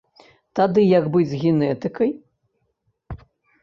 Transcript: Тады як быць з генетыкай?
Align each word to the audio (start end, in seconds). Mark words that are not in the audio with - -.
Тады 0.59 0.85
як 0.97 1.05
быць 1.17 1.27
з 1.35 1.41
генетыкай? 1.45 2.09